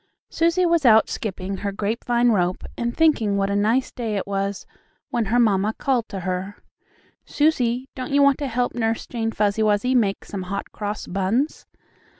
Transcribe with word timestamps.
Susie 0.31 0.65
was 0.65 0.83
out 0.83 1.09
skipping 1.09 1.57
her 1.57 1.71
grapevine 1.71 2.29
rope, 2.31 2.63
and 2.75 2.97
thinking 2.97 3.37
what 3.37 3.51
a 3.51 3.55
nice 3.55 3.91
day 3.91 4.15
it 4.15 4.25
was, 4.25 4.65
when 5.11 5.25
her 5.25 5.37
mamma 5.37 5.75
called 5.77 6.09
to 6.09 6.21
her: 6.21 6.55
"Susie, 7.23 7.87
don't 7.93 8.11
you 8.11 8.23
want 8.23 8.39
to 8.39 8.47
help 8.47 8.73
Nurse 8.73 9.05
Jane 9.05 9.31
Fuzzy 9.31 9.61
Wuzzy 9.61 9.93
make 9.93 10.25
some 10.25 10.41
Hot 10.49 10.71
Cross 10.71 11.05
Buns?" 11.05 11.67